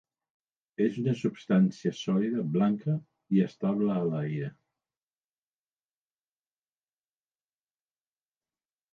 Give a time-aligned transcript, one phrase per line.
[0.83, 2.95] És una substància sòlida, blanca
[3.37, 4.47] i estable a l'aire.